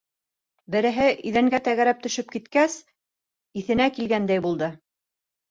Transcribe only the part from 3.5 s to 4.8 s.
иҫенә килгәндәй булды.